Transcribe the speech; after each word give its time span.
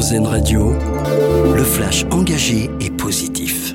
Radio, 0.00 0.72
le 1.54 1.62
flash 1.62 2.06
engagé 2.10 2.70
et 2.80 2.88
positif. 2.88 3.74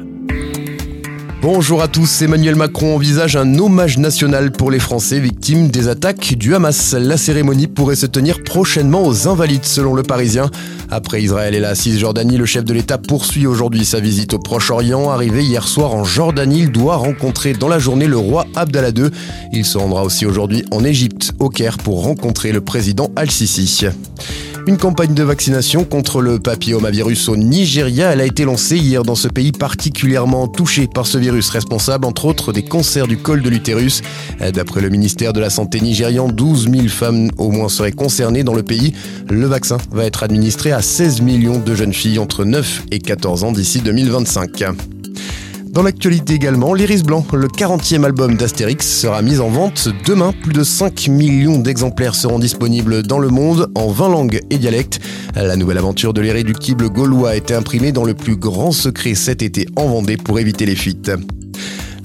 Bonjour 1.44 1.84
à 1.84 1.88
tous, 1.88 2.24
Emmanuel 2.24 2.56
Macron 2.56 2.96
envisage 2.96 3.36
un 3.36 3.60
hommage 3.60 4.00
national 4.00 4.52
pour 4.52 4.72
les 4.72 4.80
Français 4.80 5.20
victimes 5.20 5.68
des 5.68 5.88
attaques 5.88 6.34
du 6.36 6.56
Hamas. 6.56 6.96
La 7.00 7.18
cérémonie 7.18 7.68
pourrait 7.68 7.96
se 7.96 8.08
tenir 8.08 8.44
prochainement 8.44 9.06
aux 9.06 9.28
Invalides 9.28 9.66
selon 9.66 9.94
le 9.94 10.02
Parisien. 10.02 10.50
Après 10.90 11.22
Israël 11.22 11.54
et 11.54 11.60
la 11.60 11.76
Cisjordanie, 11.76 12.38
le 12.38 12.48
chef 12.48 12.66
de 12.66 12.74
l'État 12.74 12.98
poursuit 12.98 13.46
aujourd'hui 13.46 13.86
sa 13.86 14.00
visite 14.00 14.34
au 14.34 14.40
Proche-Orient. 14.40 15.12
Arrivé 15.12 15.44
hier 15.44 15.68
soir 15.68 15.94
en 15.94 16.04
Jordanie, 16.04 16.62
il 16.62 16.72
doit 16.72 16.96
rencontrer 16.96 17.54
dans 17.54 17.70
la 17.70 17.78
journée 17.78 18.08
le 18.08 18.18
roi 18.18 18.48
Abdallah 18.56 18.90
II. 18.90 19.12
Il 19.54 19.64
se 19.64 19.78
rendra 19.78 20.04
aussi 20.04 20.26
aujourd'hui 20.26 20.66
en 20.72 20.84
Égypte, 20.84 21.34
au 21.38 21.50
Caire, 21.50 21.78
pour 21.78 22.04
rencontrer 22.04 22.52
le 22.52 22.62
président 22.62 23.12
Al-Sisi. 23.16 23.86
Une 24.68 24.78
campagne 24.78 25.14
de 25.14 25.22
vaccination 25.22 25.84
contre 25.84 26.22
le 26.22 26.40
papillomavirus 26.40 27.30
au 27.30 27.38
Nigeria, 27.38 28.12
elle 28.12 28.22
a 28.22 28.26
été 28.26 28.46
lancée 28.46 28.78
hier 28.78 29.04
dans 29.04 29.14
ce 29.14 29.28
pays 29.28 29.52
particulièrement 29.52 30.48
touché 30.48 30.88
par 30.88 31.06
ce 31.06 31.20
virus, 31.20 31.50
responsable 31.50 32.06
entre 32.06 32.26
autres 32.26 32.52
des 32.52 32.64
cancers 32.64 33.06
du 33.06 33.18
col 33.18 33.44
de 33.44 33.50
l'utérus. 33.50 34.02
D'après 34.54 34.82
le 34.82 34.90
ministère 34.90 35.34
de 35.34 35.40
la 35.40 35.52
Santé 35.52 35.80
nigérian, 35.82 36.30
12 36.30 36.72
000 36.72 36.88
femmes 36.88 37.30
au 37.38 37.52
moins 37.52 37.70
seraient 37.70 37.92
concernées 37.92 38.44
dans 38.44 38.56
le 38.56 38.64
pays. 38.64 38.94
Le 39.30 39.46
vaccin 39.46 39.78
va 39.92 40.04
être 40.04 40.24
administré 40.24 40.72
à 40.72 40.82
16 40.82 41.22
millions 41.22 41.60
de 41.60 41.76
jeunes 41.76 41.94
filles 41.94 42.18
entre 42.18 42.44
9 42.44 42.86
et 42.90 42.98
14 42.98 43.44
ans 43.44 43.52
d'ici 43.52 43.82
2025. 43.82 44.95
Dans 45.76 45.84
l'actualité 45.84 46.36
également, 46.36 46.74
l'Iris 46.74 47.04
Blanc, 47.04 47.26
le 47.34 47.50
40e 47.50 48.06
album 48.06 48.38
d'Astérix, 48.38 48.88
sera 48.88 49.22
mis 49.22 49.42
en 49.42 49.50
vente 49.50 49.90
demain. 50.06 50.34
Plus 50.42 50.54
de 50.54 50.64
5 50.64 51.10
millions 51.10 51.60
d'exemplaires 51.60 52.16
seront 52.16 52.40
disponibles 52.40 53.04
dans 53.04 53.20
le 53.20 53.28
monde 53.28 53.70
en 53.76 53.90
20 53.90 54.08
langues 54.08 54.40
et 54.50 54.58
dialectes. 54.58 55.02
La 55.36 55.58
nouvelle 55.58 55.78
aventure 55.78 56.14
de 56.14 56.22
l'irréductible 56.22 56.90
gaulois 56.90 57.32
a 57.32 57.36
été 57.36 57.54
imprimée 57.54 57.92
dans 57.92 58.06
le 58.06 58.14
plus 58.14 58.38
grand 58.38 58.72
secret 58.72 59.16
cet 59.16 59.42
été 59.42 59.68
en 59.76 59.88
Vendée 59.88 60.16
pour 60.16 60.40
éviter 60.40 60.66
les 60.66 60.78
fuites. 60.78 61.12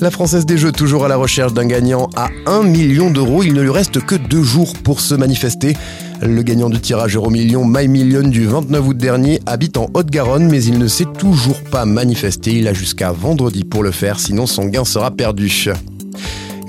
La 0.00 0.10
Française 0.10 0.46
des 0.46 0.56
Jeux, 0.56 0.72
toujours 0.72 1.04
à 1.04 1.08
la 1.08 1.16
recherche 1.16 1.52
d'un 1.52 1.66
gagnant 1.66 2.08
à 2.16 2.30
1 2.46 2.62
million 2.62 3.10
d'euros. 3.10 3.42
Il 3.42 3.52
ne 3.52 3.60
lui 3.60 3.70
reste 3.70 4.00
que 4.00 4.14
deux 4.14 4.42
jours 4.42 4.72
pour 4.82 4.98
se 4.98 5.14
manifester. 5.14 5.76
Le 6.22 6.42
gagnant 6.42 6.70
du 6.70 6.80
tirage 6.80 7.16
Euro 7.16 7.28
Million 7.28 7.66
My 7.66 7.86
Million 7.86 8.26
du 8.26 8.46
29 8.46 8.88
août 8.88 8.96
dernier 8.96 9.40
habite 9.44 9.76
en 9.76 9.90
Haute-Garonne, 9.92 10.48
mais 10.48 10.64
il 10.64 10.78
ne 10.78 10.86
s'est 10.86 11.08
toujours 11.18 11.60
pas 11.64 11.84
manifesté. 11.84 12.52
Il 12.52 12.68
a 12.68 12.72
jusqu'à 12.72 13.12
vendredi 13.12 13.64
pour 13.64 13.82
le 13.82 13.90
faire, 13.90 14.18
sinon 14.18 14.46
son 14.46 14.64
gain 14.66 14.86
sera 14.86 15.10
perdu. 15.10 15.50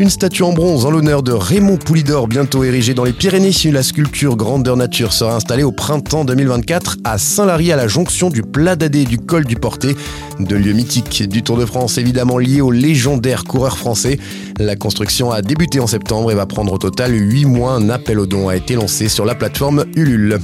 Une 0.02 0.10
statue 0.10 0.42
en 0.42 0.52
bronze 0.52 0.88
en 0.88 0.90
l'honneur 0.90 1.22
de 1.22 1.32
Raymond 1.32 1.78
Poulidor, 1.78 2.28
bientôt 2.28 2.64
érigée 2.64 2.96
dans 2.96 3.04
les 3.04 3.14
Pyrénées. 3.14 3.52
La 3.72 3.84
sculpture 3.84 4.36
Grandeur 4.36 4.76
Nature 4.76 5.14
sera 5.14 5.36
installée 5.36 5.62
au 5.62 5.72
printemps 5.72 6.26
2024 6.26 6.98
à 7.04 7.20
Saint-Lary, 7.20 7.72
à 7.72 7.76
la 7.76 7.88
jonction 7.88 8.32
du 8.32 8.42
Plat 8.42 8.76
d'Adé 8.76 9.06
du 9.06 9.20
col 9.20 9.46
du 9.46 9.58
Porté. 9.58 9.96
Deux 10.40 10.58
lieux 10.58 10.74
mythiques 10.74 11.30
du 11.30 11.44
Tour 11.44 11.56
de 11.56 11.68
France, 11.68 12.00
évidemment 12.00 12.40
liés 12.40 12.62
au 12.62 12.72
légendaire 12.72 13.44
coureur 13.44 13.78
français. 13.78 14.18
La 14.58 14.76
construction 14.76 15.30
a 15.30 15.44
débuté 15.44 15.80
en 15.80 15.86
septembre 15.86 16.32
et 16.32 16.36
va 16.36 16.48
prendre 16.48 16.74
au 16.74 16.80
total 16.80 17.14
8 17.14 17.46
mois. 17.46 17.74
Un 17.74 17.92
appel 17.92 18.18
aux 18.18 18.26
dons 18.26 18.50
a 18.50 18.56
été 18.56 18.74
lancé 18.74 19.08
sur 19.08 19.24
la 19.24 19.36
plateforme 19.36 19.86
Ulule. 19.96 20.40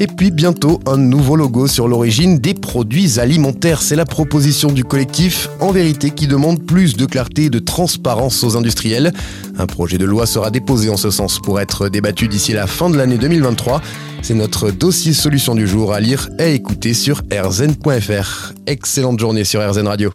Et 0.00 0.06
puis 0.06 0.30
bientôt 0.30 0.80
un 0.86 0.96
nouveau 0.96 1.36
logo 1.36 1.66
sur 1.66 1.86
l'origine 1.88 2.38
des 2.38 2.54
produits 2.54 3.20
alimentaires. 3.20 3.82
C'est 3.82 3.96
la 3.96 4.04
proposition 4.04 4.72
du 4.72 4.84
collectif 4.84 5.48
En 5.60 5.70
vérité 5.70 6.10
qui 6.10 6.26
demande 6.26 6.62
plus 6.64 6.96
de 6.96 7.06
clarté 7.06 7.44
et 7.44 7.50
de 7.50 7.58
transparence 7.58 8.42
aux 8.42 8.56
industriels. 8.56 9.12
Un 9.58 9.66
projet 9.66 9.98
de 9.98 10.04
loi 10.04 10.26
sera 10.26 10.50
déposé 10.50 10.90
en 10.90 10.96
ce 10.96 11.10
sens 11.10 11.38
pour 11.38 11.60
être 11.60 11.88
débattu 11.88 12.28
d'ici 12.28 12.52
la 12.52 12.66
fin 12.66 12.90
de 12.90 12.96
l'année 12.96 13.18
2023. 13.18 13.80
C'est 14.22 14.34
notre 14.34 14.70
dossier 14.70 15.12
solution 15.12 15.54
du 15.54 15.66
jour 15.68 15.92
à 15.92 16.00
lire 16.00 16.28
et 16.38 16.54
écouter 16.54 16.94
sur 16.94 17.22
rzn.fr. 17.30 18.52
Excellente 18.66 19.20
journée 19.20 19.44
sur 19.44 19.60
RZN 19.60 19.86
Radio. 19.86 20.12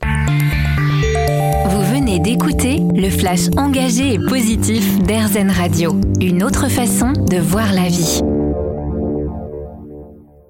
Vous 1.66 1.94
venez 1.94 2.20
d'écouter 2.20 2.82
le 2.96 3.10
flash 3.10 3.50
engagé 3.56 4.16
et 4.16 4.20
positif 4.20 5.00
d'RZN 5.04 5.52
Radio. 5.52 5.96
Une 6.20 6.44
autre 6.44 6.68
façon 6.70 7.14
de 7.14 7.38
voir 7.38 7.72
la 7.72 7.88
vie. 7.88 8.22